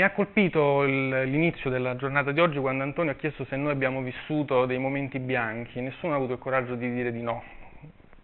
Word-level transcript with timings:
Mi 0.00 0.06
ha 0.06 0.12
colpito 0.12 0.82
l'inizio 0.82 1.68
della 1.68 1.94
giornata 1.94 2.32
di 2.32 2.40
oggi 2.40 2.58
quando 2.58 2.82
Antonio 2.82 3.12
ha 3.12 3.16
chiesto 3.16 3.44
se 3.44 3.56
noi 3.56 3.70
abbiamo 3.70 4.00
vissuto 4.00 4.64
dei 4.64 4.78
momenti 4.78 5.18
bianchi, 5.18 5.78
nessuno 5.82 6.14
ha 6.14 6.16
avuto 6.16 6.32
il 6.32 6.38
coraggio 6.38 6.74
di 6.74 6.90
dire 6.90 7.12
di 7.12 7.20
no. 7.20 7.42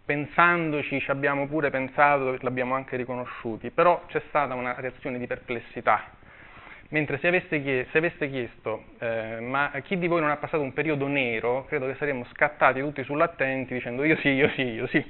Pensandoci, 0.06 0.98
ci 1.00 1.10
abbiamo 1.10 1.46
pure 1.46 1.68
pensato, 1.68 2.34
l'abbiamo 2.40 2.74
anche 2.74 2.96
riconosciuti, 2.96 3.68
però 3.68 4.02
c'è 4.06 4.22
stata 4.28 4.54
una 4.54 4.74
reazione 4.78 5.18
di 5.18 5.26
perplessità. 5.26 6.12
Mentre 6.88 7.18
se 7.18 7.28
aveste 7.28 7.60
chiesto, 7.60 7.90
se 7.90 7.98
aveste 7.98 8.30
chiesto 8.30 8.84
eh, 8.98 9.40
ma 9.40 9.70
chi 9.84 9.98
di 9.98 10.06
voi 10.06 10.22
non 10.22 10.30
ha 10.30 10.38
passato 10.38 10.62
un 10.62 10.72
periodo 10.72 11.06
nero, 11.08 11.66
credo 11.66 11.88
che 11.88 11.96
saremmo 11.96 12.24
scattati 12.32 12.80
tutti 12.80 13.04
sull'attenti 13.04 13.74
dicendo 13.74 14.02
io 14.02 14.16
sì, 14.16 14.28
io 14.28 14.48
sì, 14.54 14.62
io 14.62 14.86
sì. 14.86 15.04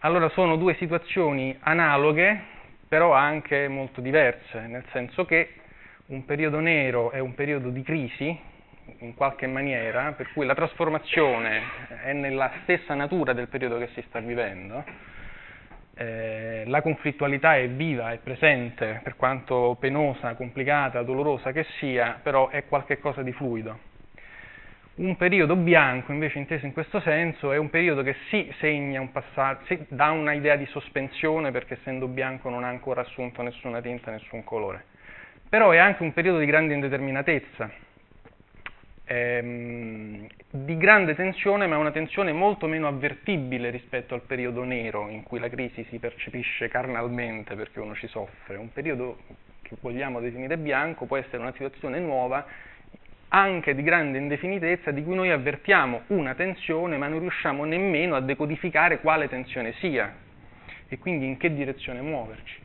Allora 0.00 0.28
sono 0.28 0.56
due 0.56 0.74
situazioni 0.74 1.56
analoghe, 1.60 2.52
però 2.94 3.12
anche 3.12 3.66
molto 3.66 4.00
diverse, 4.00 4.68
nel 4.68 4.84
senso 4.92 5.24
che 5.24 5.54
un 6.06 6.24
periodo 6.24 6.60
nero 6.60 7.10
è 7.10 7.18
un 7.18 7.34
periodo 7.34 7.70
di 7.70 7.82
crisi, 7.82 8.38
in 8.98 9.14
qualche 9.14 9.48
maniera, 9.48 10.12
per 10.12 10.30
cui 10.32 10.46
la 10.46 10.54
trasformazione 10.54 11.60
è 12.04 12.12
nella 12.12 12.52
stessa 12.62 12.94
natura 12.94 13.32
del 13.32 13.48
periodo 13.48 13.78
che 13.78 13.88
si 13.94 14.04
sta 14.06 14.20
vivendo, 14.20 14.84
eh, 15.96 16.62
la 16.66 16.82
conflittualità 16.82 17.56
è 17.56 17.68
viva, 17.68 18.12
è 18.12 18.18
presente, 18.18 19.00
per 19.02 19.16
quanto 19.16 19.76
penosa, 19.80 20.34
complicata, 20.34 21.02
dolorosa 21.02 21.50
che 21.50 21.66
sia, 21.80 22.20
però 22.22 22.48
è 22.48 22.64
qualcosa 22.66 23.22
di 23.22 23.32
fluido. 23.32 23.93
Un 24.96 25.16
periodo 25.16 25.56
bianco, 25.56 26.12
invece 26.12 26.38
inteso 26.38 26.66
in 26.66 26.72
questo 26.72 27.00
senso, 27.00 27.50
è 27.50 27.56
un 27.56 27.68
periodo 27.68 28.04
che 28.04 28.14
sì 28.28 28.48
segna 28.60 29.00
un 29.00 29.10
passaggio, 29.10 29.64
sì, 29.64 29.84
dà 29.88 30.10
un'idea 30.10 30.54
di 30.54 30.66
sospensione 30.66 31.50
perché 31.50 31.74
essendo 31.74 32.06
bianco 32.06 32.48
non 32.48 32.62
ha 32.62 32.68
ancora 32.68 33.00
assunto 33.00 33.42
nessuna 33.42 33.80
tinta, 33.80 34.12
nessun 34.12 34.44
colore. 34.44 34.84
Però 35.48 35.72
è 35.72 35.78
anche 35.78 36.04
un 36.04 36.12
periodo 36.12 36.38
di 36.38 36.46
grande 36.46 36.74
indeterminatezza, 36.74 37.70
ehm, 39.06 40.28
di 40.48 40.76
grande 40.76 41.16
tensione, 41.16 41.66
ma 41.66 41.76
una 41.76 41.90
tensione 41.90 42.32
molto 42.32 42.68
meno 42.68 42.86
avvertibile 42.86 43.70
rispetto 43.70 44.14
al 44.14 44.22
periodo 44.22 44.62
nero 44.62 45.08
in 45.08 45.24
cui 45.24 45.40
la 45.40 45.48
crisi 45.48 45.84
si 45.90 45.98
percepisce 45.98 46.68
carnalmente 46.68 47.56
perché 47.56 47.80
uno 47.80 47.96
ci 47.96 48.06
soffre. 48.06 48.54
Un 48.56 48.72
periodo 48.72 49.18
che 49.60 49.74
vogliamo 49.80 50.20
definire 50.20 50.56
bianco 50.56 51.06
può 51.06 51.16
essere 51.16 51.38
una 51.38 51.52
situazione 51.52 51.98
nuova 51.98 52.46
anche 53.34 53.74
di 53.74 53.82
grande 53.82 54.18
indefinitezza 54.18 54.92
di 54.92 55.02
cui 55.02 55.16
noi 55.16 55.30
avvertiamo 55.30 56.02
una 56.08 56.34
tensione 56.34 56.96
ma 56.96 57.08
non 57.08 57.18
riusciamo 57.18 57.64
nemmeno 57.64 58.14
a 58.14 58.20
decodificare 58.20 59.00
quale 59.00 59.28
tensione 59.28 59.72
sia 59.80 60.14
e 60.86 60.98
quindi 60.98 61.26
in 61.26 61.36
che 61.36 61.52
direzione 61.52 62.00
muoverci. 62.00 62.62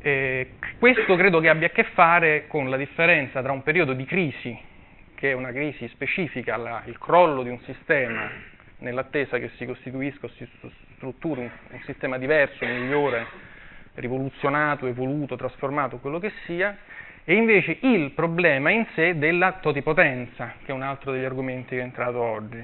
Eh, 0.00 0.52
questo 0.78 1.16
credo 1.16 1.38
che 1.40 1.50
abbia 1.50 1.66
a 1.66 1.70
che 1.70 1.84
fare 1.92 2.46
con 2.46 2.70
la 2.70 2.78
differenza 2.78 3.42
tra 3.42 3.52
un 3.52 3.62
periodo 3.62 3.92
di 3.92 4.06
crisi, 4.06 4.58
che 5.14 5.32
è 5.32 5.34
una 5.34 5.52
crisi 5.52 5.86
specifica, 5.88 6.56
la, 6.56 6.82
il 6.86 6.96
crollo 6.96 7.42
di 7.42 7.50
un 7.50 7.60
sistema 7.64 8.30
nell'attesa 8.78 9.38
che 9.38 9.50
si 9.56 9.66
costituisca 9.66 10.24
o 10.24 10.30
si 10.30 10.48
strutturi 10.94 11.40
un, 11.40 11.50
un 11.72 11.80
sistema 11.84 12.16
diverso, 12.16 12.64
migliore, 12.64 13.26
rivoluzionato, 13.96 14.86
evoluto, 14.86 15.36
trasformato, 15.36 15.98
quello 15.98 16.18
che 16.18 16.32
sia, 16.46 16.74
e 17.30 17.34
invece 17.34 17.76
il 17.82 18.10
problema 18.10 18.70
in 18.70 18.84
sé 18.96 19.16
della 19.16 19.58
totipotenza, 19.60 20.54
che 20.64 20.72
è 20.72 20.74
un 20.74 20.82
altro 20.82 21.12
degli 21.12 21.22
argomenti 21.22 21.76
che 21.76 21.80
è 21.80 21.84
entrato 21.84 22.20
oggi. 22.20 22.60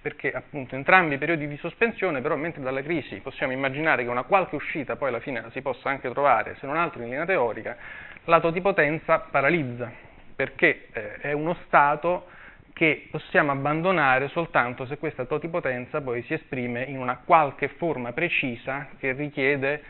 Perché 0.00 0.32
appunto 0.32 0.76
entrambi 0.76 1.16
i 1.16 1.18
periodi 1.18 1.46
di 1.46 1.58
sospensione, 1.58 2.22
però 2.22 2.36
mentre 2.36 2.62
dalla 2.62 2.80
crisi 2.80 3.16
possiamo 3.16 3.52
immaginare 3.52 4.02
che 4.02 4.08
una 4.08 4.22
qualche 4.22 4.54
uscita 4.54 4.96
poi 4.96 5.08
alla 5.08 5.20
fine 5.20 5.42
la 5.42 5.50
si 5.50 5.60
possa 5.60 5.90
anche 5.90 6.10
trovare, 6.10 6.56
se 6.58 6.64
non 6.64 6.78
altro 6.78 7.02
in 7.02 7.10
linea 7.10 7.26
teorica, 7.26 7.76
la 8.24 8.40
totipotenza 8.40 9.18
paralizza, 9.30 9.92
perché 10.34 10.86
eh, 10.94 11.16
è 11.16 11.32
uno 11.32 11.54
stato 11.66 12.28
che 12.72 13.08
possiamo 13.10 13.52
abbandonare 13.52 14.28
soltanto 14.28 14.86
se 14.86 14.96
questa 14.96 15.26
totipotenza 15.26 16.00
poi 16.00 16.22
si 16.22 16.32
esprime 16.32 16.84
in 16.84 16.96
una 16.96 17.18
qualche 17.22 17.68
forma 17.68 18.12
precisa 18.12 18.88
che 18.98 19.12
richiede 19.12 19.82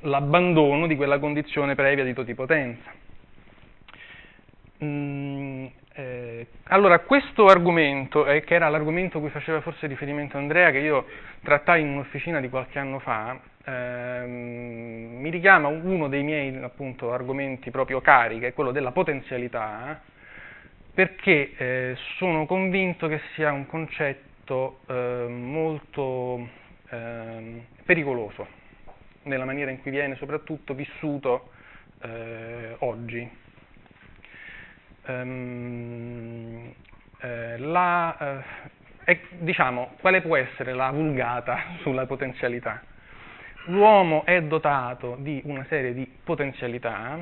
l'abbandono 0.00 0.86
di 0.86 0.96
quella 0.96 1.18
condizione 1.18 1.74
previa 1.74 2.04
di 2.04 2.14
totipotenza. 2.14 2.90
Mm, 4.84 5.66
eh, 5.94 6.46
allora, 6.64 7.00
questo 7.00 7.46
argomento, 7.46 8.24
eh, 8.26 8.42
che 8.42 8.54
era 8.54 8.68
l'argomento 8.68 9.18
a 9.18 9.20
cui 9.20 9.30
faceva 9.30 9.60
forse 9.60 9.88
riferimento 9.88 10.36
Andrea, 10.36 10.70
che 10.70 10.78
io 10.78 11.06
trattai 11.42 11.80
in 11.80 11.88
un'officina 11.88 12.40
di 12.40 12.48
qualche 12.48 12.78
anno 12.78 13.00
fa, 13.00 13.40
ehm, 13.64 15.18
mi 15.20 15.30
richiama 15.30 15.66
uno 15.68 16.08
dei 16.08 16.22
miei 16.22 16.56
appunto, 16.62 17.12
argomenti 17.12 17.70
proprio 17.70 18.00
cari, 18.00 18.38
che 18.38 18.48
è 18.48 18.54
quello 18.54 18.70
della 18.70 18.92
potenzialità, 18.92 20.00
perché 20.94 21.52
eh, 21.56 21.96
sono 22.16 22.46
convinto 22.46 23.08
che 23.08 23.20
sia 23.34 23.50
un 23.50 23.66
concetto 23.66 24.80
eh, 24.86 25.26
molto 25.28 26.48
ehm, 26.90 27.64
pericoloso 27.84 28.57
nella 29.28 29.44
maniera 29.44 29.70
in 29.70 29.80
cui 29.80 29.90
viene 29.90 30.16
soprattutto 30.16 30.74
vissuto 30.74 31.50
eh, 32.02 32.74
oggi. 32.78 33.30
Um, 35.06 36.74
eh, 37.20 37.58
la, 37.58 38.42
eh, 39.04 39.20
diciamo, 39.38 39.92
quale 40.00 40.20
può 40.20 40.36
essere 40.36 40.72
la 40.74 40.90
vulgata 40.90 41.76
sulla 41.82 42.06
potenzialità? 42.06 42.82
L'uomo 43.66 44.24
è 44.24 44.40
dotato 44.42 45.16
di 45.18 45.42
una 45.44 45.64
serie 45.68 45.92
di 45.92 46.10
potenzialità, 46.24 47.18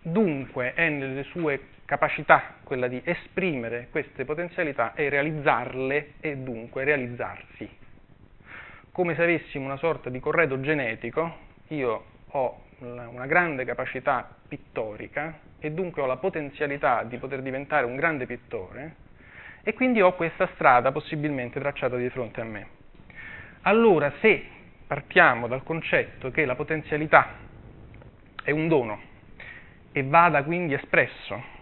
dunque 0.00 0.72
è 0.74 0.88
nelle 0.88 1.24
sue 1.24 1.60
capacità 1.84 2.54
quella 2.62 2.86
di 2.86 3.02
esprimere 3.04 3.88
queste 3.90 4.24
potenzialità 4.24 4.94
e 4.94 5.08
realizzarle 5.08 6.12
e 6.20 6.36
dunque 6.36 6.84
realizzarsi. 6.84 7.68
Come 8.92 9.14
se 9.14 9.22
avessimo 9.22 9.64
una 9.64 9.76
sorta 9.76 10.08
di 10.08 10.20
corredo 10.20 10.60
genetico 10.60 11.48
io 11.70 12.04
ho 12.28 12.62
una 12.78 13.26
grande 13.26 13.64
capacità 13.64 14.28
pittorica 14.48 15.40
e 15.58 15.70
dunque 15.72 16.02
ho 16.02 16.06
la 16.06 16.16
potenzialità 16.16 17.02
di 17.02 17.18
poter 17.18 17.42
diventare 17.42 17.84
un 17.84 17.96
grande 17.96 18.26
pittore 18.26 18.96
e 19.62 19.74
quindi 19.74 20.00
ho 20.00 20.14
questa 20.14 20.48
strada 20.54 20.90
possibilmente 20.90 21.60
tracciata 21.60 21.96
di 21.96 22.08
fronte 22.08 22.40
a 22.40 22.44
me. 22.44 22.68
Allora, 23.62 24.10
se 24.20 24.42
partiamo 24.86 25.46
dal 25.46 25.62
concetto 25.62 26.30
che 26.30 26.46
la 26.46 26.54
potenzialità 26.54 27.34
è 28.42 28.50
un 28.50 28.68
dono 28.68 29.00
e 29.92 30.02
vada 30.02 30.42
quindi 30.42 30.74
espresso, 30.74 31.59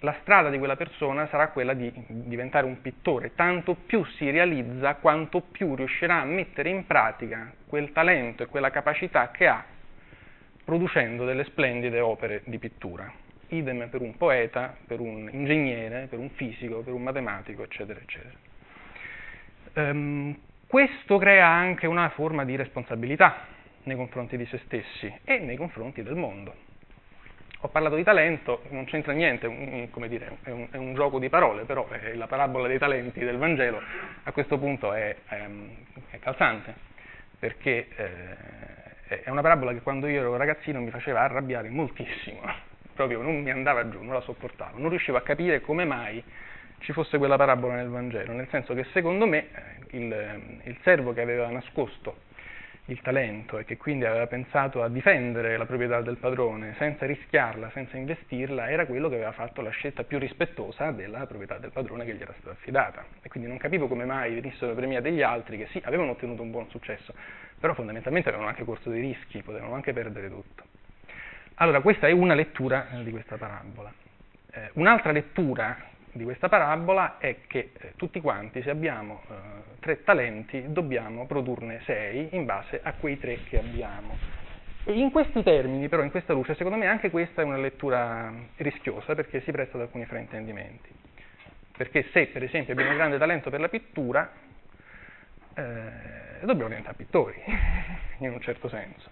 la 0.00 0.16
strada 0.20 0.48
di 0.48 0.58
quella 0.58 0.76
persona 0.76 1.26
sarà 1.26 1.48
quella 1.48 1.74
di 1.74 1.92
diventare 2.06 2.66
un 2.66 2.80
pittore, 2.80 3.34
tanto 3.34 3.74
più 3.74 4.04
si 4.04 4.30
realizza 4.30 4.94
quanto 4.96 5.40
più 5.40 5.74
riuscirà 5.74 6.20
a 6.20 6.24
mettere 6.24 6.68
in 6.68 6.86
pratica 6.86 7.52
quel 7.66 7.92
talento 7.92 8.42
e 8.42 8.46
quella 8.46 8.70
capacità 8.70 9.30
che 9.30 9.46
ha 9.48 9.64
producendo 10.64 11.24
delle 11.24 11.44
splendide 11.44 11.98
opere 12.00 12.42
di 12.44 12.58
pittura. 12.58 13.10
Idem 13.48 13.88
per 13.88 14.02
un 14.02 14.16
poeta, 14.16 14.76
per 14.86 15.00
un 15.00 15.28
ingegnere, 15.32 16.06
per 16.06 16.18
un 16.18 16.28
fisico, 16.30 16.82
per 16.82 16.92
un 16.92 17.02
matematico, 17.02 17.62
eccetera, 17.62 17.98
eccetera. 17.98 18.36
Um, 19.74 20.38
questo 20.66 21.16
crea 21.16 21.46
anche 21.46 21.86
una 21.86 22.10
forma 22.10 22.44
di 22.44 22.54
responsabilità 22.56 23.46
nei 23.84 23.96
confronti 23.96 24.36
di 24.36 24.44
se 24.46 24.58
stessi 24.66 25.12
e 25.24 25.38
nei 25.38 25.56
confronti 25.56 26.02
del 26.02 26.14
mondo. 26.14 26.67
Ho 27.62 27.68
parlato 27.68 27.96
di 27.96 28.04
talento, 28.04 28.62
non 28.68 28.84
c'entra 28.84 29.12
niente, 29.12 29.48
un, 29.48 29.88
dire, 30.06 30.38
è, 30.44 30.50
un, 30.50 30.68
è, 30.70 30.76
un, 30.76 30.94
gioco 30.94 31.18
di 31.18 31.28
parole, 31.28 31.64
però 31.64 31.88
eh, 31.90 32.14
la 32.14 32.28
parabola 32.28 32.68
dei 32.68 32.78
talenti 32.78 33.18
del 33.18 33.36
Vangelo 33.36 33.80
a 34.22 34.30
questo 34.30 34.58
punto 34.58 34.92
è, 34.92 35.16
è, 35.26 35.44
è 36.10 36.18
calzante, 36.20 36.72
perché 37.36 37.88
eh, 39.08 39.24
è 39.24 39.28
una 39.30 39.42
parabola 39.42 39.72
che 39.72 39.80
quando 39.80 40.06
io 40.06 40.20
ero 40.20 40.36
ragazzino 40.36 40.80
mi 40.80 40.90
faceva 40.90 41.22
arrabbiare 41.22 41.68
moltissimo, 41.68 42.42
proprio 42.94 43.22
non 43.22 43.42
mi 43.42 43.50
andava 43.50 43.88
giù, 43.88 44.04
non 44.04 44.14
la 44.14 44.20
sopportavo, 44.20 44.78
non 44.78 44.90
riuscivo 44.90 45.16
a 45.16 45.22
capire 45.22 45.60
come 45.60 45.84
mai 45.84 46.22
ci 46.78 46.92
fosse 46.92 47.18
quella 47.18 47.36
parabola 47.36 47.74
nel 47.74 47.88
Vangelo, 47.88 48.34
nel 48.34 48.46
senso 48.50 48.72
che 48.72 48.84
secondo 48.92 49.26
me 49.26 49.48
eh, 49.90 49.96
il, 49.96 50.60
il 50.62 50.78
servo 50.82 51.12
che 51.12 51.22
aveva 51.22 51.48
nascosto 51.48 52.26
il 52.88 53.00
talento 53.02 53.58
e 53.58 53.64
che 53.64 53.76
quindi 53.76 54.06
aveva 54.06 54.26
pensato 54.26 54.82
a 54.82 54.88
difendere 54.88 55.56
la 55.56 55.66
proprietà 55.66 56.00
del 56.00 56.16
padrone 56.16 56.74
senza 56.78 57.04
rischiarla, 57.04 57.70
senza 57.70 57.98
investirla, 57.98 58.70
era 58.70 58.86
quello 58.86 59.08
che 59.08 59.16
aveva 59.16 59.32
fatto 59.32 59.60
la 59.60 59.70
scelta 59.70 60.04
più 60.04 60.18
rispettosa 60.18 60.90
della 60.90 61.26
proprietà 61.26 61.58
del 61.58 61.70
padrone 61.70 62.06
che 62.06 62.14
gli 62.14 62.22
era 62.22 62.32
stata 62.38 62.52
affidata. 62.52 63.04
E 63.20 63.28
quindi 63.28 63.48
non 63.48 63.58
capivo 63.58 63.88
come 63.88 64.04
mai 64.04 64.34
venissero 64.34 64.74
premiati 64.74 65.10
degli 65.10 65.22
altri 65.22 65.58
che 65.58 65.66
sì, 65.70 65.82
avevano 65.84 66.12
ottenuto 66.12 66.42
un 66.42 66.50
buon 66.50 66.68
successo, 66.70 67.12
però 67.60 67.74
fondamentalmente 67.74 68.28
avevano 68.28 68.48
anche 68.48 68.64
corso 68.64 68.88
dei 68.88 69.02
rischi, 69.02 69.42
potevano 69.42 69.74
anche 69.74 69.92
perdere 69.92 70.30
tutto. 70.30 70.64
Allora, 71.56 71.80
questa 71.80 72.06
è 72.06 72.12
una 72.12 72.34
lettura 72.34 72.86
di 73.02 73.10
questa 73.10 73.36
parabola. 73.36 73.92
Eh, 74.50 74.70
un'altra 74.74 75.12
lettura 75.12 75.76
di 76.12 76.24
questa 76.24 76.48
parabola 76.48 77.18
è 77.18 77.38
che 77.46 77.70
eh, 77.78 77.92
tutti 77.96 78.20
quanti, 78.20 78.62
se 78.62 78.70
abbiamo 78.70 79.22
eh, 79.28 79.34
tre 79.80 80.02
talenti, 80.02 80.64
dobbiamo 80.68 81.26
produrne 81.26 81.80
sei 81.84 82.28
in 82.32 82.44
base 82.44 82.80
a 82.82 82.92
quei 82.94 83.18
tre 83.18 83.42
che 83.44 83.58
abbiamo. 83.58 84.16
E 84.84 84.92
in 84.92 85.10
questi 85.10 85.42
termini, 85.42 85.88
però, 85.88 86.02
in 86.02 86.10
questa 86.10 86.32
luce, 86.32 86.54
secondo 86.54 86.78
me 86.78 86.86
anche 86.86 87.10
questa 87.10 87.42
è 87.42 87.44
una 87.44 87.58
lettura 87.58 88.32
rischiosa 88.56 89.14
perché 89.14 89.40
si 89.42 89.50
presta 89.50 89.76
ad 89.76 89.82
alcuni 89.82 90.06
fraintendimenti. 90.06 90.88
Perché 91.76 92.06
se, 92.12 92.26
per 92.26 92.42
esempio, 92.42 92.72
abbiamo 92.72 92.90
un 92.90 92.96
grande 92.96 93.18
talento 93.18 93.50
per 93.50 93.60
la 93.60 93.68
pittura, 93.68 94.30
eh, 95.54 96.40
dobbiamo 96.40 96.68
diventare 96.68 96.96
pittori, 96.96 97.40
in 98.18 98.30
un 98.30 98.40
certo 98.40 98.68
senso. 98.68 99.10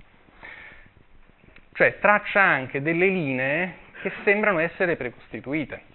Cioè, 1.73 1.99
traccia 1.99 2.41
anche 2.41 2.81
delle 2.81 3.09
linee 3.09 3.75
che 4.01 4.11
sembrano 4.25 4.61
essere 4.61 4.97
precostituite 4.97 5.95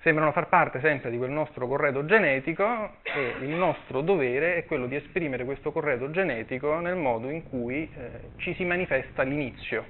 sembrano 0.00 0.32
far 0.32 0.48
parte 0.48 0.80
sempre 0.80 1.10
di 1.10 1.16
quel 1.16 1.30
nostro 1.30 1.66
corredo 1.66 2.04
genetico 2.04 2.98
e 3.02 3.34
il 3.40 3.50
nostro 3.50 4.00
dovere 4.00 4.56
è 4.56 4.64
quello 4.64 4.86
di 4.86 4.94
esprimere 4.94 5.44
questo 5.44 5.72
corredo 5.72 6.10
genetico 6.10 6.78
nel 6.78 6.96
modo 6.96 7.30
in 7.30 7.48
cui 7.48 7.90
eh, 7.94 8.30
ci 8.36 8.54
si 8.54 8.64
manifesta 8.64 9.22
all'inizio, 9.22 9.84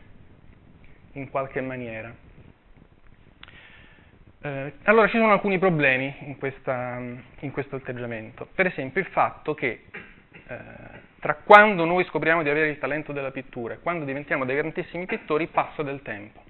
in 1.12 1.30
qualche 1.30 1.60
maniera. 1.60 2.12
Eh, 4.40 4.72
allora 4.84 5.08
ci 5.08 5.18
sono 5.18 5.32
alcuni 5.32 5.58
problemi 5.58 6.14
in, 6.20 6.38
questa, 6.38 7.00
in, 7.40 7.50
questo 7.50 7.76
atteggiamento, 7.76 8.48
per 8.54 8.66
esempio 8.66 9.00
il 9.00 9.08
fatto 9.08 9.52
che 9.54 9.84
eh, 10.46 10.56
tra 11.20 11.34
quando 11.34 11.84
noi 11.84 12.04
scopriamo 12.04 12.42
di 12.42 12.48
avere 12.48 12.68
il 12.70 12.78
talento 12.78 13.12
della 13.12 13.32
pittura 13.32 13.74
e 13.74 13.80
quando 13.80 14.04
diventiamo 14.04 14.44
dei 14.44 14.56
grandissimi 14.56 15.04
pittori 15.06 15.48
passa 15.48 15.82
del 15.82 16.00
tempo. 16.02 16.47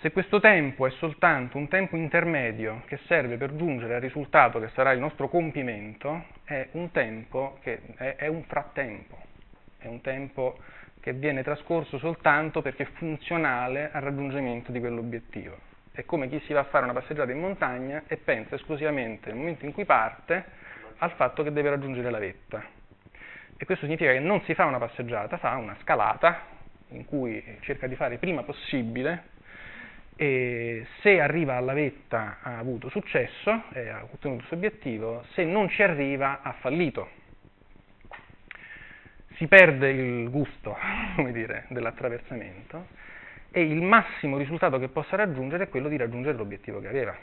Se 0.00 0.12
questo 0.12 0.40
tempo 0.40 0.86
è 0.86 0.90
soltanto 0.92 1.58
un 1.58 1.68
tempo 1.68 1.94
intermedio 1.94 2.84
che 2.86 2.98
serve 3.04 3.36
per 3.36 3.54
giungere 3.54 3.96
al 3.96 4.00
risultato 4.00 4.58
che 4.58 4.70
sarà 4.70 4.92
il 4.92 4.98
nostro 4.98 5.28
compimento, 5.28 6.24
è 6.44 6.68
un 6.70 6.90
tempo 6.90 7.58
che 7.60 7.82
è, 7.96 8.14
è 8.16 8.26
un 8.26 8.42
frattempo, 8.44 9.18
è 9.76 9.88
un 9.88 10.00
tempo 10.00 10.56
che 11.00 11.12
viene 11.12 11.42
trascorso 11.42 11.98
soltanto 11.98 12.62
perché 12.62 12.84
è 12.84 12.88
funzionale 12.94 13.90
al 13.92 14.00
raggiungimento 14.00 14.72
di 14.72 14.80
quell'obiettivo. 14.80 15.58
È 15.92 16.02
come 16.06 16.30
chi 16.30 16.40
si 16.46 16.54
va 16.54 16.60
a 16.60 16.64
fare 16.64 16.84
una 16.84 16.94
passeggiata 16.94 17.30
in 17.30 17.40
montagna 17.40 18.04
e 18.06 18.16
pensa 18.16 18.54
esclusivamente 18.54 19.28
nel 19.28 19.36
momento 19.36 19.66
in 19.66 19.74
cui 19.74 19.84
parte 19.84 20.42
al 20.96 21.10
fatto 21.10 21.42
che 21.42 21.52
deve 21.52 21.68
raggiungere 21.68 22.08
la 22.08 22.18
vetta. 22.18 22.64
E 23.54 23.66
questo 23.66 23.84
significa 23.84 24.12
che 24.12 24.20
non 24.20 24.40
si 24.44 24.54
fa 24.54 24.64
una 24.64 24.78
passeggiata, 24.78 25.36
fa 25.36 25.56
una 25.56 25.76
scalata 25.82 26.40
in 26.92 27.04
cui 27.04 27.44
cerca 27.60 27.86
di 27.86 27.96
fare 27.96 28.16
prima 28.16 28.42
possibile 28.44 29.36
e 30.22 30.84
se 31.00 31.18
arriva 31.18 31.56
alla 31.56 31.72
vetta 31.72 32.40
ha 32.42 32.58
avuto 32.58 32.90
successo 32.90 33.62
e 33.72 33.88
ha 33.88 34.04
ottenuto 34.04 34.42
il 34.42 34.46
suo 34.48 34.56
obiettivo, 34.56 35.24
se 35.32 35.44
non 35.44 35.70
ci 35.70 35.82
arriva 35.82 36.42
ha 36.42 36.52
fallito. 36.60 37.08
Si 39.36 39.46
perde 39.46 39.88
il 39.88 40.28
gusto 40.28 40.76
dire, 41.32 41.64
dell'attraversamento 41.70 42.88
e 43.50 43.62
il 43.62 43.80
massimo 43.80 44.36
risultato 44.36 44.78
che 44.78 44.88
possa 44.88 45.16
raggiungere 45.16 45.64
è 45.64 45.68
quello 45.70 45.88
di 45.88 45.96
raggiungere 45.96 46.36
l'obiettivo 46.36 46.80
che 46.80 46.88
aveva, 46.88 47.16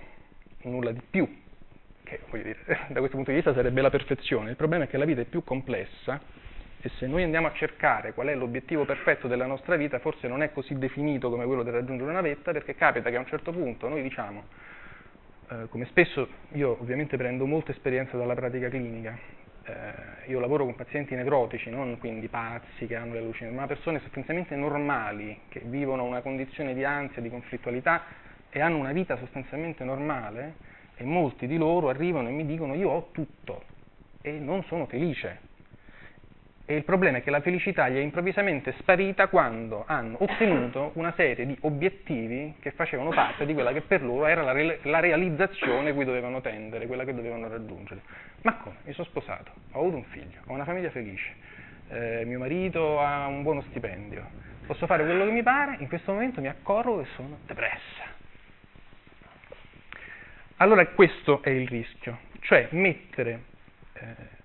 nulla 0.64 0.92
di 0.92 1.02
più, 1.08 1.32
che 2.02 2.20
dire, 2.32 2.58
da 2.90 2.98
questo 2.98 3.16
punto 3.16 3.30
di 3.30 3.36
vista 3.36 3.54
sarebbe 3.54 3.80
la 3.82 3.92
perfezione. 3.92 4.50
Il 4.50 4.56
problema 4.56 4.86
è 4.86 4.88
che 4.88 4.98
la 4.98 5.06
vita 5.06 5.22
è 5.22 5.26
più 5.26 5.44
complessa 5.44 6.20
e 6.80 6.90
se 6.98 7.08
noi 7.08 7.24
andiamo 7.24 7.48
a 7.48 7.54
cercare 7.54 8.14
qual 8.14 8.28
è 8.28 8.36
l'obiettivo 8.36 8.86
perfetto 8.86 9.28
della 9.28 9.48
nostra 9.48 9.76
vita, 9.76 9.98
forse 10.00 10.28
non 10.28 10.44
è 10.44 10.52
così 10.52 10.78
definito 10.78 11.30
come 11.30 11.46
quello 11.46 11.64
di 11.64 11.72
raggiungere 11.72 12.10
una 12.10 12.22
vetta, 12.22 12.52
perché 12.52 12.76
capita 12.76 13.10
che 13.10 13.16
a 13.16 13.20
un 13.20 13.26
certo 13.26 13.52
punto 13.52 13.88
noi 13.88 14.04
diciamo, 14.04 14.44
eh, 15.50 15.68
come 15.70 15.86
spesso 15.86 16.28
io 16.52 16.78
ovviamente 16.80 17.18
prendo 17.18 17.46
molta 17.46 17.72
esperienza 17.72 18.16
dalla 18.16 18.36
pratica 18.36 18.70
clinica, 18.70 19.18
eh, 19.64 20.30
io 20.30 20.40
lavoro 20.40 20.66
con 20.66 20.76
pazienti 20.76 21.16
nevrotici, 21.16 21.72
non 21.72 21.98
quindi 21.98 22.28
pazzi 22.28 22.86
che 22.86 22.96
hanno 22.96 23.14
le 23.14 23.20
allucinazioni, 23.20 23.56
ma 23.56 23.66
persone 23.66 24.00
sostanzialmente 24.00 24.56
normali, 24.56 25.40
che 25.50 25.62
vivono 25.66 26.04
una 26.04 26.22
condizione 26.22 26.76
di 26.76 26.84
ansia, 26.84 27.24
di 27.24 27.30
conflittualità 27.30 28.04
e 28.52 28.62
hanno 28.62 28.78
una 28.78 28.92
vita 28.92 29.18
sostanzialmente 29.18 29.84
normale 29.84 30.76
e 30.96 31.04
molti 31.04 31.48
di 31.48 31.58
loro 31.58 31.90
arrivano 31.90 32.30
e 32.30 32.32
mi 32.32 32.46
dicono 32.46 32.76
io 32.76 32.90
ho 32.90 33.10
tutto 33.12 33.64
e 34.22 34.32
non 34.34 34.64
sono 34.64 34.86
felice 34.86 35.47
e 36.70 36.76
il 36.76 36.84
problema 36.84 37.20
è 37.20 37.24
che 37.24 37.30
la 37.30 37.40
felicità 37.40 37.88
gli 37.88 37.96
è 37.96 38.02
improvvisamente 38.02 38.74
sparita 38.80 39.30
quando 39.30 39.86
hanno 39.88 40.18
ottenuto 40.20 40.92
una 40.96 41.14
serie 41.16 41.46
di 41.46 41.58
obiettivi 41.62 42.56
che 42.60 42.72
facevano 42.72 43.10
parte 43.12 43.46
di 43.46 43.54
quella 43.54 43.72
che 43.72 43.80
per 43.80 44.04
loro 44.04 44.26
era 44.26 44.42
la, 44.42 44.52
re- 44.52 44.80
la 44.82 45.00
realizzazione 45.00 45.94
cui 45.94 46.04
dovevano 46.04 46.42
tendere, 46.42 46.86
quella 46.86 47.06
che 47.06 47.14
dovevano 47.14 47.48
raggiungere. 47.48 48.02
Ma 48.42 48.56
come? 48.58 48.76
Mi 48.84 48.92
sono 48.92 49.08
sposato, 49.08 49.50
ho 49.72 49.80
avuto 49.80 49.96
un 49.96 50.04
figlio, 50.04 50.42
ho 50.46 50.52
una 50.52 50.66
famiglia 50.66 50.90
felice, 50.90 51.36
eh, 51.88 52.26
mio 52.26 52.40
marito 52.40 53.00
ha 53.00 53.28
un 53.28 53.44
buono 53.44 53.62
stipendio, 53.70 54.26
posso 54.66 54.86
fare 54.88 55.06
quello 55.06 55.24
che 55.24 55.32
mi 55.32 55.44
pare, 55.44 55.78
in 55.80 55.88
questo 55.88 56.12
momento 56.12 56.42
mi 56.42 56.50
accorgo 56.50 57.02
che 57.02 57.08
sono 57.16 57.38
depressa. 57.46 58.16
Allora 60.58 60.86
questo 60.88 61.42
è 61.44 61.50
il 61.50 61.70
rischio, 61.70 62.18
cioè 62.42 62.68
mettere... 62.72 63.44
Eh, 63.94 64.36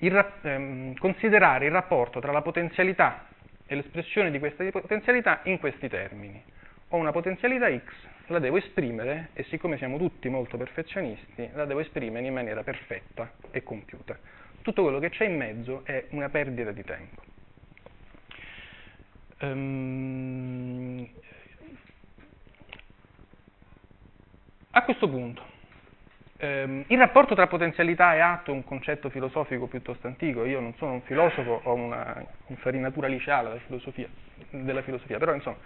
il, 0.00 0.32
ehm, 0.42 0.94
considerare 0.98 1.66
il 1.66 1.72
rapporto 1.72 2.20
tra 2.20 2.32
la 2.32 2.42
potenzialità 2.42 3.26
e 3.66 3.74
l'espressione 3.74 4.30
di 4.30 4.38
questa 4.38 4.64
potenzialità 4.70 5.40
in 5.44 5.58
questi 5.58 5.88
termini. 5.88 6.42
Ho 6.88 6.96
una 6.96 7.12
potenzialità 7.12 7.68
x, 7.70 7.82
la 8.26 8.38
devo 8.38 8.56
esprimere 8.56 9.28
e 9.32 9.44
siccome 9.44 9.76
siamo 9.76 9.96
tutti 9.96 10.28
molto 10.28 10.56
perfezionisti, 10.56 11.50
la 11.54 11.64
devo 11.64 11.80
esprimere 11.80 12.26
in 12.26 12.34
maniera 12.34 12.62
perfetta 12.62 13.32
e 13.50 13.62
compiuta. 13.62 14.18
Tutto 14.62 14.82
quello 14.82 14.98
che 14.98 15.10
c'è 15.10 15.24
in 15.24 15.36
mezzo 15.36 15.82
è 15.84 16.06
una 16.10 16.28
perdita 16.28 16.72
di 16.72 16.84
tempo. 16.84 17.22
Um, 19.42 21.08
a 24.72 24.82
questo 24.82 25.08
punto, 25.08 25.42
Ehm, 26.42 26.84
il 26.86 26.96
rapporto 26.96 27.34
tra 27.34 27.46
potenzialità 27.46 28.14
e 28.14 28.20
atto 28.20 28.50
è 28.50 28.54
un 28.54 28.64
concetto 28.64 29.10
filosofico 29.10 29.66
piuttosto 29.66 30.06
antico, 30.06 30.46
io 30.46 30.58
non 30.58 30.74
sono 30.76 30.92
un 30.94 31.02
filosofo, 31.02 31.60
ho 31.64 31.74
una 31.74 32.24
infarinatura 32.46 33.08
liceale 33.08 33.48
della 33.48 33.60
filosofia, 33.60 34.08
della 34.48 34.80
filosofia, 34.80 35.18
però 35.18 35.34
insomma 35.34 35.58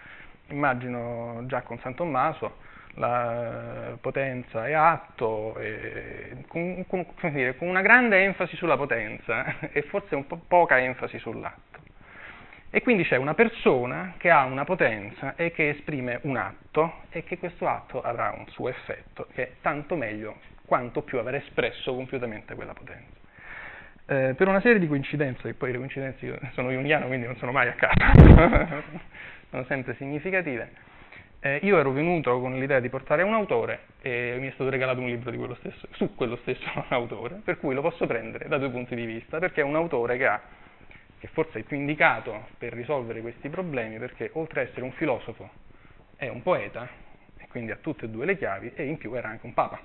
immagino 0.49 1.45
già 1.47 1.63
con 1.63 1.79
San 1.79 1.95
Tommaso 1.95 2.57
la 2.95 3.97
potenza 4.01 4.67
è 4.67 4.73
atto, 4.73 5.57
e 5.59 6.45
con, 6.49 6.85
con, 6.89 7.07
dire, 7.33 7.57
con, 7.57 7.69
una 7.69 7.81
grande 7.81 8.25
enfasi 8.25 8.57
sulla 8.57 8.77
potenza 8.77 9.71
e 9.71 9.83
forse 9.83 10.17
un 10.17 10.27
po' 10.27 10.41
poca 10.47 10.81
enfasi 10.81 11.21
sull'atto. 11.21 11.83
E 12.71 12.83
quindi 12.83 13.05
c'è 13.05 13.15
una 13.15 13.35
persona 13.35 14.15
che 14.17 14.31
ha 14.31 14.43
una 14.43 14.65
potenza 14.65 15.37
e 15.37 15.53
che 15.53 15.69
esprime 15.69 16.19
un 16.23 16.37
atto 16.37 17.03
e 17.11 17.23
che 17.23 17.39
questo 17.39 17.69
atto 17.69 18.03
avrà 18.03 18.35
un 18.37 18.49
suo 18.49 18.69
effetto, 18.69 19.29
che 19.33 19.43
è 19.43 19.53
tanto 19.61 19.95
meglio 19.95 20.54
quanto 20.67 21.03
più 21.03 21.19
aver 21.19 21.37
espresso 21.37 21.95
compiutamente 21.95 22.55
quella 22.55 22.73
potenza. 22.73 23.23
Eh, 24.07 24.35
per 24.37 24.49
una 24.49 24.61
serie 24.61 24.79
di 24.79 24.87
coincidenze, 24.87 25.43
che 25.43 25.55
poi 25.55 25.73
le 25.73 25.79
coincidenze 25.79 26.39
sono 26.53 26.71
jungiano 26.71 27.07
quindi 27.07 27.27
non 27.27 27.37
sono 27.37 27.53
mai 27.53 27.69
a 27.69 27.73
caso, 27.73 28.83
sono 29.51 29.65
sempre 29.65 29.95
significative, 29.95 30.71
eh, 31.41 31.59
io 31.63 31.79
ero 31.79 31.91
venuto 31.91 32.41
con 32.41 32.59
l'idea 32.59 32.81
di 32.81 32.89
portare 32.89 33.23
un 33.23 33.35
autore 33.35 33.81
e 34.01 34.37
mi 34.39 34.49
è 34.49 34.51
stato 34.53 34.71
regalato 34.71 35.01
un 35.01 35.07
libro 35.07 35.31
quello 35.31 35.55
stesso, 35.57 35.89
su 35.93 36.15
quello 36.15 36.37
stesso 36.37 36.69
autore, 36.89 37.41
per 37.45 37.59
cui 37.59 37.75
lo 37.75 37.81
posso 37.81 38.07
prendere 38.07 38.49
da 38.49 38.59
due 38.59 38.71
punti 38.71 38.95
di 38.95 39.05
vista, 39.05 39.39
perché 39.39 39.61
è 39.61 39.65
un 39.65 39.75
autore 39.75 40.17
che 40.17 40.27
ha 40.27 40.41
che 41.25 41.31
forse 41.33 41.61
è 41.61 41.63
più 41.63 41.79
indicato 41.79 42.49
per 42.59 42.75
risolvere 42.75 43.23
questi 43.23 43.49
problemi, 43.49 43.97
perché 43.97 44.29
oltre 44.35 44.61
ad 44.61 44.67
essere 44.69 44.83
un 44.83 44.93
filosofo 44.93 45.49
è 46.17 46.29
un 46.29 46.43
poeta, 46.43 46.87
e 47.39 47.47
quindi 47.49 47.71
ha 47.71 47.77
tutte 47.77 48.05
e 48.05 48.09
due 48.11 48.27
le 48.27 48.37
chiavi, 48.37 48.73
e 48.75 48.85
in 48.85 48.99
più 48.99 49.15
era 49.15 49.29
anche 49.29 49.47
un 49.47 49.55
papa. 49.55 49.81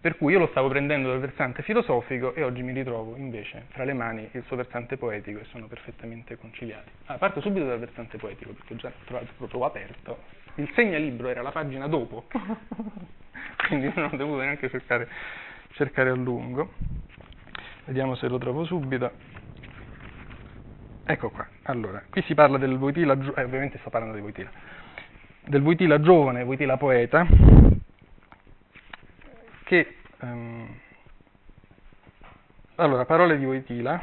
Per 0.00 0.16
cui 0.16 0.32
io 0.32 0.38
lo 0.38 0.46
stavo 0.46 0.68
prendendo 0.68 1.08
dal 1.08 1.18
versante 1.18 1.62
filosofico 1.62 2.32
e 2.34 2.44
oggi 2.44 2.62
mi 2.62 2.72
ritrovo 2.72 3.16
invece 3.16 3.64
fra 3.70 3.82
le 3.84 3.92
mani 3.92 4.28
il 4.30 4.44
suo 4.46 4.56
versante 4.56 4.96
poetico 4.96 5.40
e 5.40 5.44
sono 5.46 5.66
perfettamente 5.66 6.36
conciliati. 6.36 6.88
Ah, 7.06 7.18
parto 7.18 7.40
subito 7.40 7.66
dal 7.66 7.80
versante 7.80 8.16
poetico 8.16 8.52
perché 8.52 8.76
già 8.76 8.88
l'ho 8.88 9.04
trovato 9.04 9.32
proprio 9.36 9.64
aperto. 9.64 10.18
Il 10.54 10.70
segnalibro 10.74 11.28
era 11.28 11.42
la 11.42 11.50
pagina 11.50 11.88
dopo, 11.88 12.26
quindi 13.68 13.92
non 13.94 14.10
ho 14.12 14.16
dovuto 14.16 14.40
neanche 14.40 14.70
cercare, 14.70 15.08
cercare 15.72 16.10
a 16.10 16.14
lungo. 16.14 16.72
Vediamo 17.84 18.14
se 18.14 18.28
lo 18.28 18.38
trovo 18.38 18.64
subito. 18.64 19.10
Ecco 21.04 21.30
qua. 21.30 21.46
Allora, 21.64 22.02
qui 22.08 22.22
si 22.22 22.34
parla 22.34 22.58
del 22.58 22.78
Voitila, 22.78 23.14
eh, 23.14 23.42
ovviamente 23.42 23.78
sto 23.78 23.90
parlando 23.90 24.14
di 24.14 24.22
Voitila, 24.22 24.50
del 25.44 25.62
Voitila 25.62 26.00
giovane, 26.00 26.44
Voitila 26.44 26.76
poeta, 26.76 27.26
che 29.68 29.96
um, 30.20 30.66
allora, 32.76 33.04
parole 33.04 33.36
di 33.36 33.44
Voitila. 33.44 34.00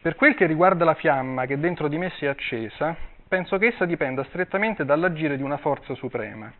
Per 0.00 0.16
quel 0.16 0.34
che 0.34 0.46
riguarda 0.46 0.84
la 0.84 0.94
fiamma 0.94 1.46
che 1.46 1.60
dentro 1.60 1.86
di 1.86 1.98
me 1.98 2.10
si 2.16 2.24
è 2.24 2.28
accesa, 2.28 2.96
penso 3.28 3.58
che 3.58 3.68
essa 3.68 3.84
dipenda 3.84 4.24
strettamente 4.24 4.84
dall'agire 4.84 5.36
di 5.36 5.44
una 5.44 5.56
forza 5.58 5.94
suprema. 5.94 6.52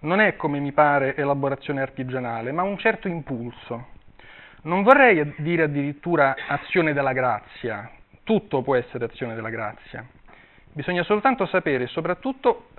Non 0.00 0.20
è, 0.20 0.34
come 0.36 0.60
mi 0.60 0.72
pare, 0.72 1.14
elaborazione 1.14 1.82
artigianale, 1.82 2.50
ma 2.50 2.62
un 2.62 2.78
certo 2.78 3.06
impulso. 3.06 3.88
Non 4.62 4.82
vorrei 4.82 5.34
dire 5.36 5.64
addirittura 5.64 6.36
azione 6.48 6.94
della 6.94 7.12
grazia, 7.12 7.90
tutto 8.22 8.62
può 8.62 8.76
essere 8.76 9.04
azione 9.04 9.34
della 9.34 9.50
grazia. 9.50 10.06
Bisogna 10.74 11.04
soltanto 11.04 11.46
sapere, 11.46 11.88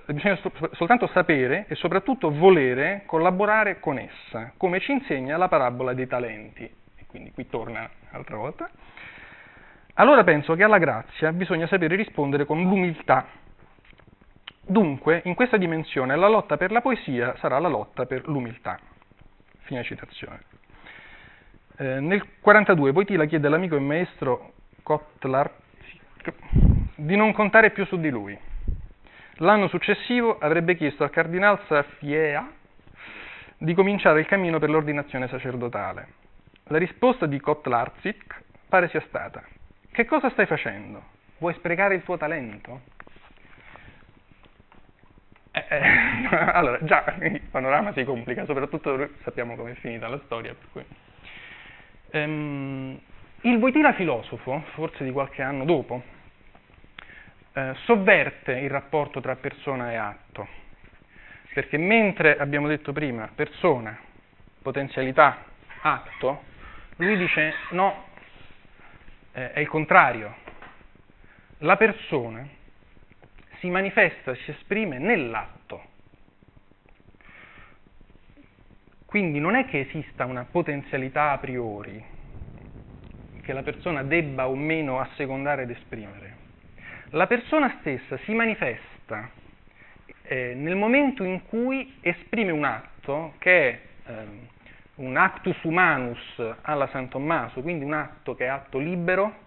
bisogna 0.06 0.38
soltanto 0.72 1.06
sapere 1.06 1.64
e 1.66 1.74
soprattutto 1.76 2.30
volere 2.30 3.04
collaborare 3.06 3.80
con 3.80 3.96
essa, 3.96 4.52
come 4.58 4.80
ci 4.80 4.92
insegna 4.92 5.38
la 5.38 5.48
parabola 5.48 5.94
dei 5.94 6.06
talenti. 6.06 6.64
E 6.64 7.06
quindi 7.06 7.32
qui 7.32 7.48
torna 7.48 7.88
un'altra 8.10 8.36
volta. 8.36 8.68
Allora 9.94 10.24
penso 10.24 10.54
che 10.54 10.62
alla 10.62 10.76
grazia 10.76 11.32
bisogna 11.32 11.66
sapere 11.68 11.96
rispondere 11.96 12.44
con 12.44 12.60
l'umiltà. 12.60 13.28
Dunque, 14.60 15.22
in 15.24 15.34
questa 15.34 15.56
dimensione, 15.56 16.16
la 16.16 16.28
lotta 16.28 16.58
per 16.58 16.72
la 16.72 16.82
poesia 16.82 17.34
sarà 17.38 17.58
la 17.58 17.68
lotta 17.68 18.04
per 18.04 18.28
l'umiltà. 18.28 18.78
Fine 19.60 19.82
citazione. 19.84 20.42
Eh, 21.78 22.00
nel 22.00 22.40
42 22.40 22.92
Poitila 22.92 23.24
chiede 23.24 23.46
all'amico 23.46 23.74
e 23.74 23.80
maestro 23.80 24.52
Kotlar 24.82 25.50
di 26.96 27.14
non 27.14 27.32
contare 27.32 27.70
più 27.70 27.84
su 27.86 27.98
di 27.98 28.10
lui. 28.10 28.36
L'anno 29.40 29.68
successivo 29.68 30.38
avrebbe 30.38 30.76
chiesto 30.76 31.04
al 31.04 31.10
cardinal 31.10 31.60
Safiea 31.66 32.50
di 33.58 33.74
cominciare 33.74 34.20
il 34.20 34.26
cammino 34.26 34.58
per 34.58 34.70
l'ordinazione 34.70 35.28
sacerdotale. 35.28 36.08
La 36.64 36.78
risposta 36.78 37.26
di 37.26 37.38
Kotlarzik 37.38 38.42
pare 38.68 38.88
sia 38.88 39.02
stata: 39.08 39.42
Che 39.92 40.04
cosa 40.06 40.30
stai 40.30 40.46
facendo? 40.46 41.14
Vuoi 41.38 41.52
sprecare 41.54 41.94
il 41.94 42.02
tuo 42.02 42.16
talento? 42.16 42.80
Eh, 45.52 45.64
eh, 45.68 46.28
allora, 46.52 46.82
già 46.82 47.14
il 47.20 47.40
panorama 47.50 47.92
si 47.92 48.04
complica, 48.04 48.44
soprattutto 48.46 49.10
sappiamo 49.22 49.54
come 49.54 49.72
è 49.72 49.74
finita 49.74 50.08
la 50.08 50.20
storia. 50.24 50.54
Ehm, 52.10 52.98
il 53.42 53.58
Voitila 53.58 53.92
filosofo, 53.92 54.64
forse 54.72 55.04
di 55.04 55.12
qualche 55.12 55.42
anno 55.42 55.64
dopo, 55.64 56.02
eh, 57.56 57.72
sovverte 57.84 58.52
il 58.52 58.68
rapporto 58.68 59.22
tra 59.22 59.34
persona 59.34 59.90
e 59.90 59.96
atto, 59.96 60.46
perché 61.54 61.78
mentre 61.78 62.36
abbiamo 62.36 62.68
detto 62.68 62.92
prima 62.92 63.30
persona, 63.34 63.98
potenzialità, 64.60 65.42
atto, 65.80 66.42
lui 66.96 67.16
dice 67.16 67.54
no, 67.70 68.08
eh, 69.32 69.52
è 69.52 69.60
il 69.60 69.68
contrario. 69.68 70.34
La 71.60 71.78
persona 71.78 72.46
si 73.58 73.70
manifesta, 73.70 74.34
si 74.34 74.50
esprime 74.50 74.98
nell'atto. 74.98 75.84
Quindi 79.06 79.40
non 79.40 79.54
è 79.54 79.64
che 79.64 79.80
esista 79.80 80.26
una 80.26 80.44
potenzialità 80.44 81.30
a 81.30 81.38
priori 81.38 82.04
che 83.40 83.52
la 83.54 83.62
persona 83.62 84.02
debba 84.02 84.46
o 84.46 84.54
meno 84.54 85.00
assecondare 85.00 85.62
ed 85.62 85.70
esprimere. 85.70 86.45
La 87.10 87.28
persona 87.28 87.76
stessa 87.78 88.18
si 88.24 88.32
manifesta 88.34 89.30
eh, 90.22 90.54
nel 90.56 90.74
momento 90.74 91.22
in 91.22 91.46
cui 91.46 91.98
esprime 92.00 92.50
un 92.50 92.64
atto 92.64 93.34
che 93.38 93.68
è 93.68 93.80
eh, 94.06 94.14
un 94.96 95.16
actus 95.16 95.56
humanus 95.62 96.42
alla 96.62 96.88
San 96.88 97.08
Tommaso, 97.08 97.62
quindi 97.62 97.84
un 97.84 97.92
atto 97.92 98.34
che 98.34 98.46
è 98.46 98.48
atto 98.48 98.78
libero, 98.78 99.44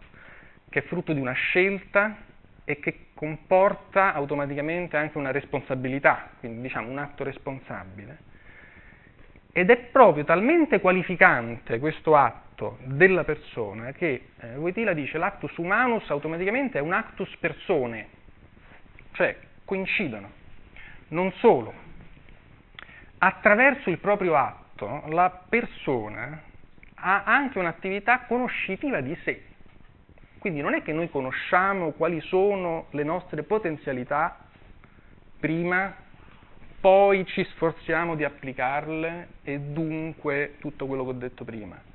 che 0.70 0.80
è 0.80 0.84
frutto 0.84 1.12
di 1.12 1.20
una 1.20 1.34
scelta 1.34 2.16
e 2.64 2.80
che 2.80 3.08
comporta 3.14 4.14
automaticamente 4.14 4.96
anche 4.96 5.18
una 5.18 5.32
responsabilità, 5.32 6.30
quindi 6.40 6.62
diciamo 6.62 6.90
un 6.90 7.00
atto 7.00 7.26
responsabile. 7.26 8.20
Ed 9.52 9.70
è 9.70 9.78
proprio 9.78 10.24
talmente 10.24 10.80
qualificante 10.80 11.78
questo 11.80 12.16
atto 12.16 12.49
della 12.84 13.24
persona 13.24 13.92
che 13.92 14.30
eh, 14.40 14.56
Voitila 14.56 14.94
dice 14.94 15.18
l'actus 15.18 15.56
humanus 15.58 16.10
automaticamente 16.10 16.78
è 16.78 16.82
un 16.82 16.94
actus 16.94 17.34
persone, 17.38 18.08
cioè 19.14 19.38
coincidono. 19.66 20.38
Non 21.10 21.32
solo, 21.34 21.74
attraverso 23.18 23.90
il 23.90 23.98
proprio 23.98 24.36
atto 24.36 25.04
la 25.08 25.44
persona 25.48 26.42
ha 26.96 27.24
anche 27.24 27.58
un'attività 27.58 28.26
conoscitiva 28.28 29.02
di 29.02 29.18
sé. 29.24 29.44
Quindi 30.38 30.62
non 30.62 30.74
è 30.74 30.82
che 30.82 30.94
noi 30.94 31.10
conosciamo 31.10 31.92
quali 31.92 32.22
sono 32.22 32.88
le 32.92 33.04
nostre 33.04 33.44
potenzialità 33.44 34.38
prima 35.40 35.96
poi 36.80 37.26
ci 37.26 37.44
sforziamo 37.44 38.16
di 38.16 38.24
applicarle 38.24 39.28
e 39.44 39.60
dunque 39.60 40.56
tutto 40.60 40.86
quello 40.86 41.04
che 41.04 41.10
ho 41.10 41.14
detto 41.14 41.44
prima. 41.44 41.89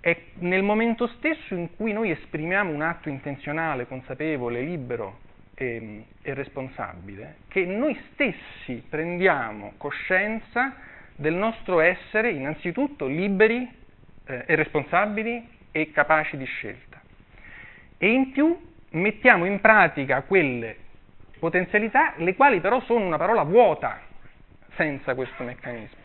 È 0.00 0.16
nel 0.40 0.62
momento 0.62 1.06
stesso 1.06 1.54
in 1.54 1.74
cui 1.74 1.92
noi 1.92 2.10
esprimiamo 2.10 2.72
un 2.72 2.82
atto 2.82 3.08
intenzionale, 3.08 3.86
consapevole, 3.86 4.60
libero 4.60 5.18
e, 5.54 6.04
e 6.22 6.34
responsabile, 6.34 7.38
che 7.48 7.64
noi 7.64 7.98
stessi 8.12 8.84
prendiamo 8.88 9.72
coscienza 9.76 10.76
del 11.16 11.34
nostro 11.34 11.80
essere 11.80 12.30
innanzitutto 12.30 13.06
liberi 13.06 13.68
eh, 14.24 14.44
e 14.46 14.54
responsabili 14.54 15.48
e 15.72 15.90
capaci 15.90 16.36
di 16.36 16.44
scelta. 16.44 17.00
E 17.98 18.12
in 18.12 18.30
più 18.30 18.56
mettiamo 18.90 19.44
in 19.44 19.60
pratica 19.60 20.22
quelle 20.22 20.76
potenzialità, 21.40 22.14
le 22.18 22.34
quali 22.34 22.60
però 22.60 22.80
sono 22.82 23.04
una 23.04 23.16
parola 23.16 23.42
vuota, 23.42 24.00
senza 24.76 25.14
questo 25.14 25.42
meccanismo. 25.42 25.98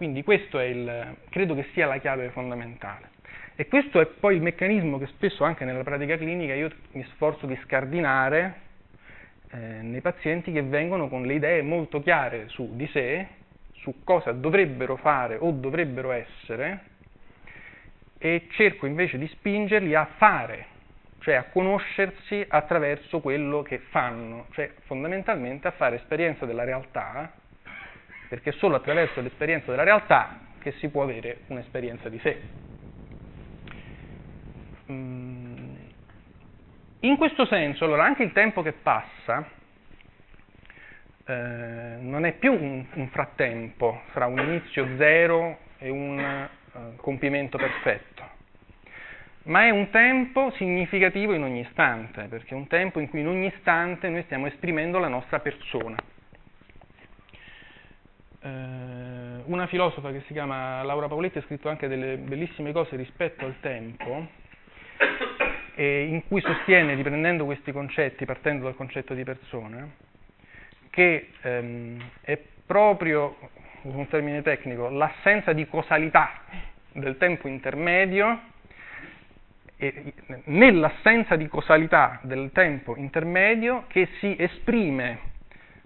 Quindi 0.00 0.22
questo 0.22 0.58
è 0.58 0.64
il, 0.64 1.16
credo 1.28 1.54
che 1.54 1.66
sia 1.74 1.84
la 1.84 1.98
chiave 1.98 2.30
fondamentale. 2.30 3.10
E 3.54 3.68
questo 3.68 4.00
è 4.00 4.06
poi 4.06 4.36
il 4.36 4.40
meccanismo 4.40 4.96
che 4.96 5.04
spesso 5.08 5.44
anche 5.44 5.66
nella 5.66 5.82
pratica 5.82 6.16
clinica 6.16 6.54
io 6.54 6.70
mi 6.92 7.04
sforzo 7.12 7.44
di 7.44 7.54
scardinare 7.64 8.54
eh, 9.50 9.58
nei 9.58 10.00
pazienti 10.00 10.52
che 10.52 10.62
vengono 10.62 11.08
con 11.08 11.26
le 11.26 11.34
idee 11.34 11.60
molto 11.60 12.00
chiare 12.00 12.48
su 12.48 12.74
di 12.76 12.86
sé, 12.86 13.26
su 13.72 14.02
cosa 14.02 14.32
dovrebbero 14.32 14.96
fare 14.96 15.36
o 15.38 15.50
dovrebbero 15.50 16.12
essere, 16.12 16.84
e 18.16 18.46
cerco 18.52 18.86
invece 18.86 19.18
di 19.18 19.26
spingerli 19.26 19.94
a 19.94 20.08
fare 20.16 20.66
cioè 21.18 21.34
a 21.34 21.44
conoscersi 21.44 22.42
attraverso 22.48 23.20
quello 23.20 23.60
che 23.60 23.80
fanno, 23.90 24.46
cioè 24.52 24.72
fondamentalmente 24.86 25.68
a 25.68 25.72
fare 25.72 25.96
esperienza 25.96 26.46
della 26.46 26.64
realtà, 26.64 27.34
perché 28.30 28.50
è 28.50 28.52
solo 28.52 28.76
attraverso 28.76 29.20
l'esperienza 29.20 29.72
della 29.72 29.82
realtà 29.82 30.38
che 30.60 30.70
si 30.78 30.88
può 30.88 31.02
avere 31.02 31.38
un'esperienza 31.48 32.08
di 32.08 32.20
sé. 32.20 32.40
Mm. 34.92 35.74
In 37.00 37.16
questo 37.16 37.44
senso, 37.46 37.86
allora, 37.86 38.04
anche 38.04 38.22
il 38.22 38.30
tempo 38.30 38.62
che 38.62 38.70
passa 38.70 39.48
eh, 41.24 41.96
non 41.98 42.24
è 42.24 42.34
più 42.34 42.52
un, 42.52 42.86
un, 42.94 43.08
frattempo 43.08 44.02
fra 44.12 44.26
un 44.26 44.38
inizio 44.38 44.86
zero 44.96 45.58
e 45.78 45.90
un 45.90 46.48
uh, 46.72 46.96
compimento 46.96 47.58
perfetto 47.58 48.38
ma 49.44 49.64
è 49.64 49.70
un 49.70 49.90
tempo 49.90 50.52
significativo 50.52 51.32
in 51.32 51.42
ogni 51.42 51.60
istante, 51.60 52.24
perché 52.24 52.54
è 52.54 52.56
un 52.56 52.66
tempo 52.66 53.00
in 53.00 53.08
cui 53.08 53.20
in 53.20 53.26
ogni 53.26 53.46
istante 53.46 54.08
noi 54.08 54.22
stiamo 54.24 54.46
esprimendo 54.46 54.98
la 54.98 55.08
nostra 55.08 55.40
persona. 55.40 55.96
Eh, 58.42 58.48
una 59.44 59.66
filosofa 59.66 60.10
che 60.12 60.22
si 60.26 60.32
chiama 60.32 60.82
Laura 60.82 61.08
Paoletti 61.08 61.38
ha 61.38 61.42
scritto 61.42 61.68
anche 61.68 61.88
delle 61.88 62.16
bellissime 62.16 62.72
cose 62.72 62.96
rispetto 62.96 63.44
al 63.44 63.56
tempo, 63.60 64.26
in 65.76 66.22
cui 66.28 66.40
sostiene, 66.40 66.94
riprendendo 66.94 67.44
questi 67.44 67.72
concetti, 67.72 68.24
partendo 68.24 68.64
dal 68.64 68.76
concetto 68.76 69.14
di 69.14 69.24
persona, 69.24 69.88
che 70.90 71.30
ehm, 71.40 72.02
è 72.20 72.38
proprio, 72.66 73.36
uso 73.82 73.96
un 73.96 74.08
termine 74.08 74.42
tecnico, 74.42 74.88
l'assenza 74.88 75.52
di 75.52 75.66
causalità 75.68 76.42
del 76.92 77.16
tempo 77.16 77.48
intermedio 77.48 78.40
nell'assenza 80.44 81.36
di 81.36 81.48
causalità 81.48 82.20
del 82.22 82.50
tempo 82.52 82.96
intermedio 82.96 83.84
che 83.88 84.08
si 84.18 84.36
esprime 84.38 85.18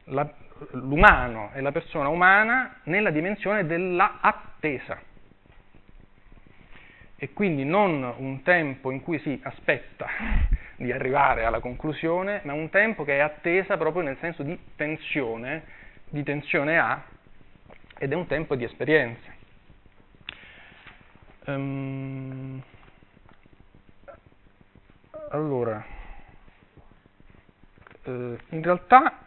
la, 0.06 0.28
l'umano 0.72 1.50
e 1.54 1.60
la 1.60 1.72
persona 1.72 2.08
umana 2.08 2.80
nella 2.84 3.10
dimensione 3.10 3.66
dell'attesa. 3.66 5.00
E 7.16 7.32
quindi 7.32 7.64
non 7.64 8.02
un 8.18 8.42
tempo 8.42 8.90
in 8.90 9.02
cui 9.02 9.18
si 9.20 9.40
aspetta 9.42 10.06
di 10.76 10.92
arrivare 10.92 11.44
alla 11.44 11.60
conclusione, 11.60 12.40
ma 12.44 12.52
un 12.52 12.70
tempo 12.70 13.04
che 13.04 13.16
è 13.16 13.20
attesa 13.20 13.76
proprio 13.76 14.02
nel 14.02 14.18
senso 14.20 14.42
di 14.42 14.58
tensione, 14.76 15.64
di 16.08 16.22
tensione 16.22 16.78
A, 16.78 17.02
ed 17.98 18.12
è 18.12 18.14
un 18.14 18.26
tempo 18.26 18.56
di 18.56 18.64
esperienza. 18.64 19.32
Um, 21.46 22.62
allora, 25.30 25.84
eh, 28.02 28.38
in 28.48 28.62
realtà 28.62 29.23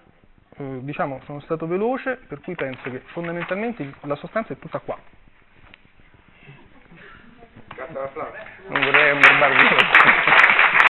eh, 0.60 0.80
diciamo, 0.82 1.22
sono 1.26 1.40
stato 1.42 1.68
veloce, 1.68 2.20
per 2.28 2.42
cui 2.42 2.56
penso 2.56 2.90
che 2.90 3.02
fondamentalmente 3.08 3.94
la 4.02 4.16
sostanza 4.16 4.54
è 4.54 4.58
tutta 4.58 4.80
qua. 4.80 4.98
Non 8.68 8.82
vorrei 8.82 9.12
ammorbarvi. 9.12 10.27